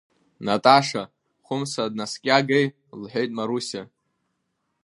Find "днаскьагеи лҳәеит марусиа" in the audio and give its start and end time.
1.91-3.83